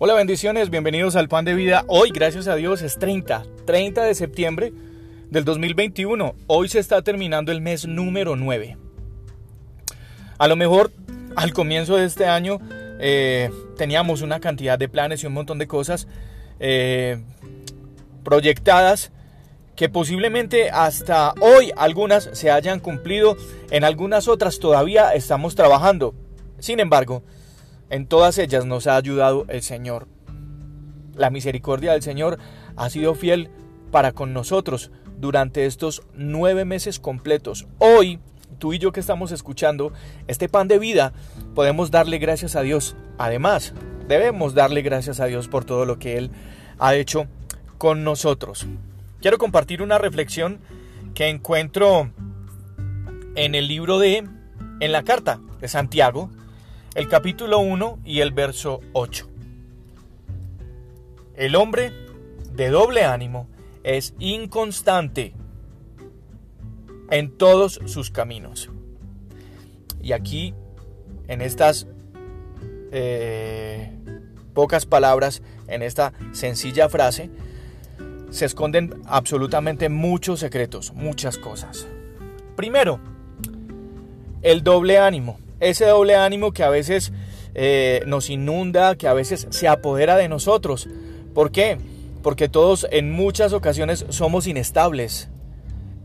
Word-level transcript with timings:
Hola 0.00 0.14
bendiciones, 0.14 0.70
bienvenidos 0.70 1.16
al 1.16 1.28
Pan 1.28 1.44
de 1.44 1.56
Vida. 1.56 1.82
Hoy, 1.88 2.10
gracias 2.10 2.46
a 2.46 2.54
Dios, 2.54 2.82
es 2.82 3.00
30, 3.00 3.42
30 3.64 4.04
de 4.04 4.14
septiembre 4.14 4.72
del 5.28 5.44
2021. 5.44 6.36
Hoy 6.46 6.68
se 6.68 6.78
está 6.78 7.02
terminando 7.02 7.50
el 7.50 7.60
mes 7.60 7.84
número 7.88 8.36
9. 8.36 8.76
A 10.38 10.46
lo 10.46 10.54
mejor 10.54 10.92
al 11.34 11.52
comienzo 11.52 11.96
de 11.96 12.04
este 12.04 12.26
año 12.26 12.60
eh, 13.00 13.50
teníamos 13.76 14.22
una 14.22 14.38
cantidad 14.38 14.78
de 14.78 14.88
planes 14.88 15.24
y 15.24 15.26
un 15.26 15.32
montón 15.32 15.58
de 15.58 15.66
cosas 15.66 16.06
eh, 16.60 17.20
proyectadas 18.22 19.10
que 19.74 19.88
posiblemente 19.88 20.70
hasta 20.70 21.34
hoy 21.40 21.72
algunas 21.76 22.30
se 22.34 22.52
hayan 22.52 22.78
cumplido, 22.78 23.36
en 23.72 23.82
algunas 23.82 24.28
otras 24.28 24.60
todavía 24.60 25.10
estamos 25.14 25.56
trabajando. 25.56 26.14
Sin 26.60 26.78
embargo, 26.78 27.24
en 27.90 28.06
todas 28.06 28.38
ellas 28.38 28.66
nos 28.66 28.86
ha 28.86 28.96
ayudado 28.96 29.44
el 29.48 29.62
Señor. 29.62 30.08
La 31.14 31.30
misericordia 31.30 31.92
del 31.92 32.02
Señor 32.02 32.38
ha 32.76 32.90
sido 32.90 33.14
fiel 33.14 33.50
para 33.90 34.12
con 34.12 34.32
nosotros 34.32 34.90
durante 35.18 35.66
estos 35.66 36.02
nueve 36.14 36.64
meses 36.64 37.00
completos. 37.00 37.66
Hoy, 37.78 38.20
tú 38.58 38.72
y 38.72 38.78
yo 38.78 38.92
que 38.92 39.00
estamos 39.00 39.32
escuchando 39.32 39.92
este 40.26 40.48
pan 40.48 40.68
de 40.68 40.78
vida, 40.78 41.12
podemos 41.54 41.90
darle 41.90 42.18
gracias 42.18 42.56
a 42.56 42.62
Dios. 42.62 42.96
Además, 43.18 43.74
debemos 44.06 44.54
darle 44.54 44.82
gracias 44.82 45.20
a 45.20 45.26
Dios 45.26 45.48
por 45.48 45.64
todo 45.64 45.86
lo 45.86 45.98
que 45.98 46.18
Él 46.18 46.30
ha 46.78 46.94
hecho 46.94 47.26
con 47.78 48.04
nosotros. 48.04 48.66
Quiero 49.20 49.38
compartir 49.38 49.82
una 49.82 49.98
reflexión 49.98 50.60
que 51.14 51.28
encuentro 51.28 52.10
en 53.34 53.54
el 53.54 53.66
libro 53.66 53.98
de, 53.98 54.24
en 54.80 54.92
la 54.92 55.02
carta 55.02 55.40
de 55.60 55.68
Santiago, 55.68 56.30
el 56.98 57.06
capítulo 57.06 57.60
1 57.60 58.00
y 58.04 58.22
el 58.22 58.32
verso 58.32 58.80
8. 58.92 59.28
El 61.36 61.54
hombre 61.54 61.92
de 62.54 62.70
doble 62.70 63.04
ánimo 63.04 63.46
es 63.84 64.14
inconstante 64.18 65.32
en 67.12 67.38
todos 67.38 67.78
sus 67.86 68.10
caminos. 68.10 68.68
Y 70.02 70.10
aquí, 70.10 70.56
en 71.28 71.40
estas 71.40 71.86
eh, 72.90 73.92
pocas 74.52 74.84
palabras, 74.84 75.40
en 75.68 75.82
esta 75.82 76.12
sencilla 76.32 76.88
frase, 76.88 77.30
se 78.30 78.44
esconden 78.44 79.02
absolutamente 79.06 79.88
muchos 79.88 80.40
secretos, 80.40 80.92
muchas 80.94 81.38
cosas. 81.38 81.86
Primero, 82.56 82.98
el 84.42 84.64
doble 84.64 84.98
ánimo 84.98 85.38
ese 85.60 85.86
doble 85.86 86.16
ánimo 86.16 86.52
que 86.52 86.62
a 86.62 86.70
veces 86.70 87.12
eh, 87.54 88.02
nos 88.06 88.30
inunda, 88.30 88.96
que 88.96 89.08
a 89.08 89.14
veces 89.14 89.46
se 89.50 89.68
apodera 89.68 90.16
de 90.16 90.28
nosotros. 90.28 90.88
¿Por 91.34 91.50
qué? 91.50 91.78
Porque 92.22 92.48
todos 92.48 92.86
en 92.90 93.10
muchas 93.10 93.52
ocasiones 93.52 94.06
somos 94.10 94.46
inestables. 94.46 95.28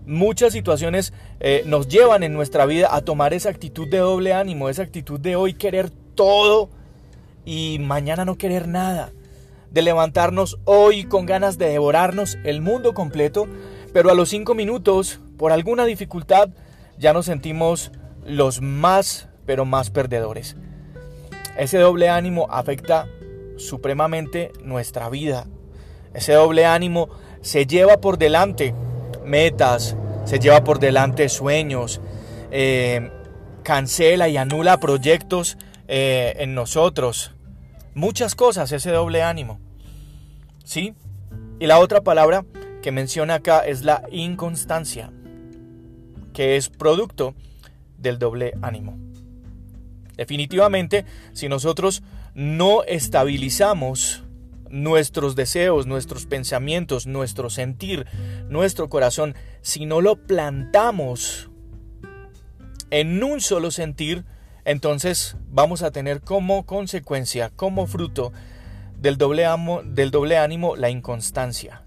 Muchas 0.06 0.52
situaciones 0.54 1.14
eh, 1.40 1.64
nos 1.66 1.88
llevan 1.88 2.24
en 2.24 2.34
nuestra 2.34 2.66
vida 2.66 2.94
a 2.94 3.02
tomar 3.02 3.34
esa 3.34 3.50
actitud 3.50 3.88
de 3.88 4.00
doble 4.00 4.34
ánimo, 4.34 4.68
esa 4.68 4.84
actitud 4.84 5.20
de 5.20 5.36
hoy 5.36 5.54
querer 5.54 5.90
todo 6.16 6.70
y 7.46 7.78
mañana 7.80 8.26
no 8.26 8.38
querer 8.38 8.68
nada. 8.68 9.12
De 9.72 9.82
levantarnos 9.82 10.60
hoy 10.66 11.06
con 11.06 11.26
ganas 11.26 11.58
de 11.58 11.70
devorarnos 11.70 12.38
el 12.44 12.62
mundo 12.62 12.94
completo, 12.94 13.48
pero 13.92 14.12
a 14.12 14.14
los 14.14 14.30
cinco 14.30 14.56
minutos, 14.56 15.20
por 15.38 15.52
alguna 15.52 15.86
dificultad, 15.86 16.50
ya 16.98 17.14
nos 17.14 17.26
sentimos 17.26 17.92
los 18.26 18.62
más 18.62 19.30
pero 19.46 19.66
más 19.66 19.90
perdedores. 19.90 20.56
Ese 21.58 21.78
doble 21.78 22.10
ánimo 22.10 22.48
afecta 22.50 23.08
supremamente 23.58 24.52
nuestra 24.64 25.10
vida. 25.10 25.46
Ese 26.14 26.34
doble 26.34 26.66
ánimo 26.66 27.10
se 27.42 27.66
lleva 27.66 27.98
por 27.98 28.18
delante 28.18 28.74
metas, 29.26 29.96
se 30.26 30.40
lleva 30.40 30.64
por 30.64 30.80
delante 30.80 31.30
sueños, 31.30 32.02
eh, 32.52 33.12
cancela 33.64 34.30
y 34.30 34.38
anula 34.38 34.80
proyectos 34.80 35.58
eh, 35.88 36.34
en 36.38 36.56
nosotros. 36.56 37.34
Muchas 37.94 38.36
cosas, 38.36 38.72
ese 38.72 38.92
doble 38.92 39.24
ánimo. 39.24 39.60
¿Sí? 40.64 40.96
Y 41.60 41.68
la 41.68 41.80
otra 41.80 42.02
palabra 42.02 42.46
que 42.82 42.92
menciona 42.92 43.36
acá 43.36 43.60
es 43.60 43.84
la 43.84 44.04
inconstancia, 44.12 45.12
que 46.34 46.58
es 46.58 46.70
producto 46.70 47.36
del 47.98 48.20
doble 48.20 48.54
ánimo. 48.62 48.98
Definitivamente, 50.18 51.06
si 51.34 51.50
nosotros 51.50 52.04
no 52.36 52.84
estabilizamos 52.84 54.24
nuestros 54.70 55.36
deseos, 55.36 55.86
nuestros 55.86 56.26
pensamientos, 56.26 57.06
nuestro 57.06 57.50
sentir, 57.50 58.08
nuestro 58.50 58.90
corazón, 58.90 59.36
si 59.62 59.86
no 59.86 60.02
lo 60.02 60.16
plantamos 60.16 61.50
en 62.90 63.24
un 63.24 63.40
solo 63.40 63.72
sentir, 63.72 64.26
entonces 64.66 65.36
vamos 65.50 65.84
a 65.84 65.92
tener 65.92 66.22
como 66.22 66.66
consecuencia, 66.66 67.50
como 67.50 67.86
fruto 67.86 68.34
del 69.00 69.18
doble, 69.18 69.46
del 69.86 70.12
doble 70.12 70.38
ánimo, 70.38 70.76
la 70.76 70.90
inconstancia. 70.90 71.84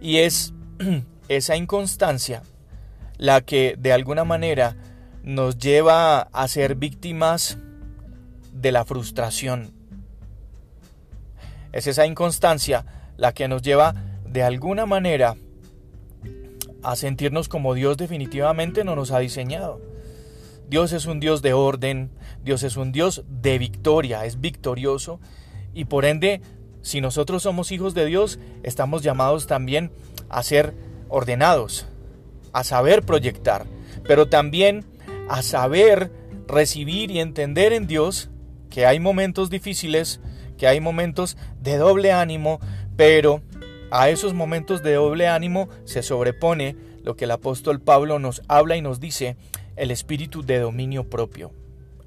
Y 0.00 0.18
es 0.18 0.52
esa 1.28 1.56
inconstancia 1.56 2.42
la 3.18 3.40
que 3.40 3.76
de 3.78 3.92
alguna 3.92 4.24
manera 4.24 4.74
nos 5.22 5.58
lleva 5.58 6.20
a 6.20 6.48
ser 6.48 6.74
víctimas 6.74 7.58
de 8.52 8.72
la 8.72 8.84
frustración. 8.84 9.72
Es 11.72 11.86
esa 11.86 12.06
inconstancia 12.06 12.84
la 13.16 13.32
que 13.32 13.48
nos 13.48 13.62
lleva 13.62 13.94
de 14.26 14.42
alguna 14.42 14.86
manera 14.86 15.36
a 16.82 16.96
sentirnos 16.96 17.48
como 17.48 17.74
Dios 17.74 17.96
definitivamente 17.96 18.84
no 18.84 18.96
nos 18.96 19.12
ha 19.12 19.20
diseñado. 19.20 19.80
Dios 20.68 20.92
es 20.92 21.06
un 21.06 21.20
Dios 21.20 21.42
de 21.42 21.52
orden, 21.52 22.10
Dios 22.42 22.62
es 22.62 22.76
un 22.76 22.92
Dios 22.92 23.24
de 23.28 23.58
victoria, 23.58 24.24
es 24.24 24.40
victorioso 24.40 25.20
y 25.74 25.84
por 25.84 26.04
ende, 26.04 26.40
si 26.82 27.00
nosotros 27.00 27.42
somos 27.42 27.70
hijos 27.72 27.94
de 27.94 28.06
Dios, 28.06 28.38
estamos 28.62 29.02
llamados 29.02 29.46
también 29.46 29.92
a 30.28 30.42
ser 30.42 30.74
ordenados, 31.08 31.86
a 32.52 32.64
saber 32.64 33.02
proyectar, 33.02 33.66
pero 34.04 34.28
también 34.28 34.84
a 35.28 35.42
saber 35.42 36.10
recibir 36.46 37.10
y 37.10 37.20
entender 37.20 37.72
en 37.72 37.86
Dios 37.86 38.30
que 38.70 38.86
hay 38.86 39.00
momentos 39.00 39.50
difíciles, 39.50 40.20
que 40.56 40.66
hay 40.66 40.80
momentos 40.80 41.36
de 41.60 41.76
doble 41.76 42.12
ánimo, 42.12 42.60
pero 42.96 43.42
a 43.90 44.08
esos 44.08 44.32
momentos 44.32 44.82
de 44.82 44.94
doble 44.94 45.28
ánimo 45.28 45.68
se 45.84 46.02
sobrepone 46.02 46.76
lo 47.02 47.16
que 47.16 47.24
el 47.24 47.30
apóstol 47.32 47.80
Pablo 47.80 48.18
nos 48.18 48.42
habla 48.48 48.76
y 48.76 48.82
nos 48.82 49.00
dice, 49.00 49.36
el 49.76 49.90
espíritu 49.90 50.42
de 50.42 50.58
dominio 50.58 51.08
propio. 51.08 51.52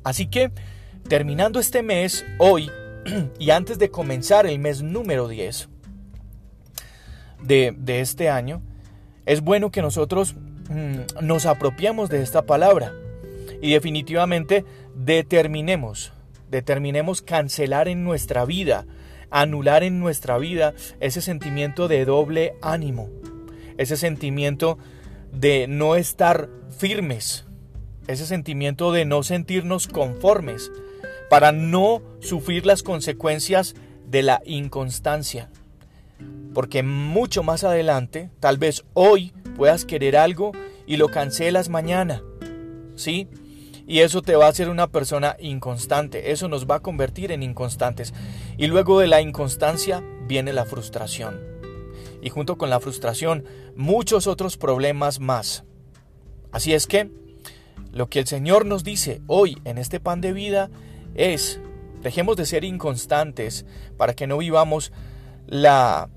Así 0.04 0.28
que, 0.28 0.52
terminando 1.08 1.59
este 1.59 1.84
mes, 1.84 2.25
hoy, 2.40 2.72
y 3.40 3.50
antes 3.52 3.78
de 3.78 3.92
comenzar 3.92 4.48
el 4.48 4.58
mes 4.59 4.81
número 4.81 5.28
10 5.28 5.70
de, 7.44 7.75
de 7.78 8.00
este 8.00 8.30
año, 8.30 8.62
es 9.25 9.42
bueno 9.42 9.70
que 9.70 9.81
nosotros 9.81 10.36
mm, 10.70 11.25
nos 11.25 11.46
apropiamos 11.46 12.09
de 12.09 12.22
esta 12.22 12.44
palabra 12.46 12.94
y 13.62 13.74
definitivamente 13.74 14.66
determinemos, 14.96 16.14
determinemos 16.50 17.22
cancelar 17.22 17.88
en 17.88 18.04
nuestra 18.04 18.46
vida, 18.46 18.86
anular 19.30 19.84
en 19.84 20.00
nuestra 20.00 20.38
vida 20.38 20.74
ese 21.00 21.22
sentimiento 21.22 21.88
de 21.88 22.06
doble 22.06 22.56
ánimo, 22.62 23.10
ese 23.78 23.98
sentimiento 23.98 24.78
de 25.32 25.68
no 25.68 25.96
estar 25.96 26.50
firmes, 26.78 27.46
ese 28.07 28.25
sentimiento 28.25 28.92
de 28.92 29.06
no 29.06 29.24
sentirnos 29.24 29.88
conformes, 29.88 30.72
para 31.30 31.51
no 31.51 32.01
sufrir 32.19 32.66
las 32.66 32.84
consecuencias 32.84 33.75
de 34.08 34.24
la 34.24 34.42
inconstancia. 34.46 35.50
Porque 36.54 36.84
mucho 36.84 37.44
más 37.44 37.63
adelante, 37.63 38.30
tal 38.40 38.58
vez 38.58 38.86
hoy 38.94 39.34
puedas 39.58 39.86
querer 39.86 40.16
algo 40.16 40.51
y 40.86 40.98
lo 40.98 41.10
cancelas 41.10 41.69
mañana. 41.69 42.24
¿Sí? 42.96 43.28
Y 43.88 44.00
eso 44.00 44.22
te 44.22 44.36
va 44.36 44.48
a 44.48 44.50
hacer 44.50 44.70
una 44.70 44.88
persona 44.88 45.38
inconstante, 45.40 46.32
eso 46.32 46.48
nos 46.48 46.66
va 46.66 46.76
a 46.76 46.82
convertir 46.82 47.32
en 47.32 47.44
inconstantes. 47.44 48.14
Y 48.58 48.68
luego 48.68 49.00
de 49.00 49.08
la 49.08 49.22
inconstancia 49.22 50.04
viene 50.28 50.54
la 50.54 50.66
frustración. 50.66 51.40
Y 52.22 52.30
junto 52.30 52.58
con 52.58 52.72
la 52.72 52.80
frustración, 52.80 53.46
muchos 53.76 54.26
otros 54.26 54.58
problemas 54.58 55.20
más. 55.20 55.64
Así 56.52 56.74
es 56.74 56.88
que 56.88 57.12
lo 57.92 58.10
que 58.10 58.20
el 58.20 58.28
Señor 58.28 58.66
nos 58.66 58.84
dice 58.84 59.22
hoy 59.28 59.58
en 59.66 59.78
este 59.78 60.00
pan 60.00 60.20
de 60.20 60.34
vida 60.34 60.72
es, 61.14 61.60
dejemos 62.02 62.38
de 62.38 62.48
ser 62.48 62.64
inconstantes 62.64 63.66
para 63.98 64.16
que 64.16 64.26
no 64.26 64.40
vivamos 64.40 64.92
la, 65.46 66.10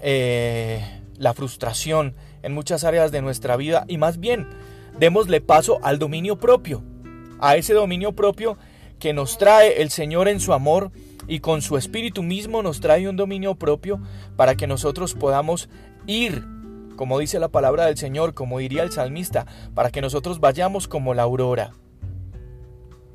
eh, 0.00 1.02
la 1.18 1.34
frustración 1.34 2.16
en 2.42 2.52
muchas 2.52 2.82
áreas 2.82 3.12
de 3.12 3.22
nuestra 3.22 3.56
vida 3.56 3.84
y 3.86 3.96
más 3.96 4.18
bien 4.18 4.48
démosle 4.98 5.40
paso 5.40 5.78
al 5.82 6.00
dominio 6.00 6.36
propio 6.38 6.82
a 7.42 7.56
ese 7.56 7.74
dominio 7.74 8.12
propio 8.12 8.56
que 9.00 9.12
nos 9.12 9.36
trae 9.36 9.82
el 9.82 9.90
Señor 9.90 10.28
en 10.28 10.38
su 10.38 10.52
amor 10.52 10.92
y 11.26 11.40
con 11.40 11.60
su 11.60 11.76
espíritu 11.76 12.22
mismo 12.22 12.62
nos 12.62 12.80
trae 12.80 13.08
un 13.08 13.16
dominio 13.16 13.56
propio 13.56 14.00
para 14.36 14.54
que 14.54 14.68
nosotros 14.68 15.14
podamos 15.14 15.68
ir, 16.06 16.44
como 16.94 17.18
dice 17.18 17.40
la 17.40 17.48
palabra 17.48 17.86
del 17.86 17.98
Señor, 17.98 18.32
como 18.32 18.60
diría 18.60 18.84
el 18.84 18.92
salmista, 18.92 19.46
para 19.74 19.90
que 19.90 20.00
nosotros 20.00 20.38
vayamos 20.38 20.86
como 20.86 21.14
la 21.14 21.24
aurora, 21.24 21.72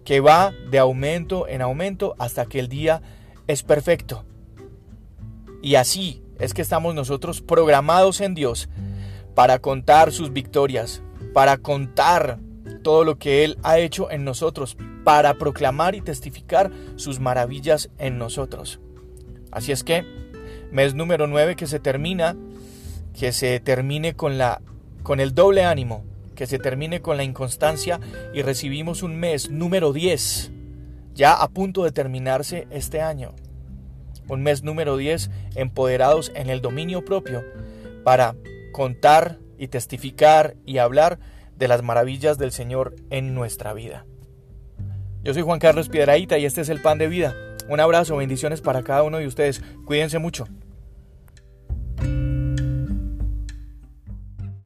que 0.03 0.19
va 0.19 0.51
de 0.69 0.77
aumento 0.77 1.47
en 1.47 1.61
aumento 1.61 2.13
hasta 2.19 2.45
que 2.45 2.59
el 2.59 2.67
día 2.67 3.01
es 3.47 3.63
perfecto. 3.63 4.25
Y 5.61 5.75
así 5.75 6.21
es 6.37 6.53
que 6.53 6.61
estamos 6.61 6.95
nosotros 6.95 7.41
programados 7.41 8.19
en 8.19 8.35
Dios 8.35 8.67
para 9.35 9.59
contar 9.59 10.11
sus 10.11 10.33
victorias, 10.33 11.01
para 11.33 11.57
contar 11.57 12.39
todo 12.87 13.03
lo 13.03 13.19
que 13.19 13.43
Él 13.43 13.57
ha 13.63 13.79
hecho 13.79 14.09
en 14.11 14.23
nosotros, 14.23 14.77
para 15.03 15.33
proclamar 15.33 15.93
y 15.93 15.99
testificar 15.99 16.71
sus 16.95 17.19
maravillas 17.19 17.89
en 17.97 18.17
nosotros. 18.17 18.79
Así 19.51 19.73
es 19.73 19.83
que, 19.83 20.05
mes 20.71 20.95
número 20.95 21.27
9 21.27 21.57
que 21.57 21.67
se 21.67 21.81
termina, 21.81 22.37
que 23.13 23.33
se 23.33 23.59
termine 23.59 24.13
con, 24.13 24.37
la, 24.37 24.61
con 25.03 25.19
el 25.19 25.35
doble 25.35 25.65
ánimo, 25.65 26.05
que 26.33 26.47
se 26.47 26.59
termine 26.59 27.01
con 27.01 27.17
la 27.17 27.25
inconstancia 27.25 27.99
y 28.33 28.41
recibimos 28.41 29.03
un 29.03 29.17
mes 29.17 29.49
número 29.49 29.91
10, 29.91 30.51
ya 31.13 31.33
a 31.33 31.49
punto 31.49 31.83
de 31.83 31.91
terminarse 31.91 32.69
este 32.71 33.01
año. 33.01 33.33
Un 34.29 34.43
mes 34.43 34.63
número 34.63 34.95
10 34.95 35.29
empoderados 35.55 36.31
en 36.35 36.49
el 36.49 36.61
dominio 36.61 37.03
propio 37.03 37.43
para 38.05 38.37
contar 38.71 39.39
y 39.57 39.67
testificar 39.67 40.55
y 40.65 40.77
hablar 40.77 41.19
de 41.57 41.67
las 41.67 41.83
maravillas 41.83 42.37
del 42.37 42.51
Señor 42.51 42.95
en 43.09 43.33
nuestra 43.33 43.73
vida. 43.73 44.05
Yo 45.23 45.33
soy 45.33 45.43
Juan 45.43 45.59
Carlos 45.59 45.89
Piedraíta 45.89 46.37
y 46.37 46.45
este 46.45 46.61
es 46.61 46.69
el 46.69 46.81
Pan 46.81 46.97
de 46.97 47.07
Vida. 47.07 47.35
Un 47.67 47.79
abrazo, 47.79 48.15
bendiciones 48.15 48.61
para 48.61 48.83
cada 48.83 49.03
uno 49.03 49.17
de 49.17 49.27
ustedes. 49.27 49.61
Cuídense 49.85 50.19
mucho. 50.19 50.47